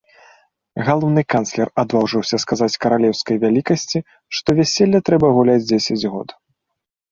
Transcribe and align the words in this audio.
Галоўны 0.87 1.21
канцлер 1.33 1.69
адважыўся 1.83 2.39
сказаць 2.45 2.71
каралеўскай 2.87 3.35
вялікасці, 3.45 3.97
што 4.41 4.49
вяселле 4.63 4.99
трэба 5.13 5.27
гуляць 5.39 5.63
дзесяць 5.69 6.03
год. 6.19 6.29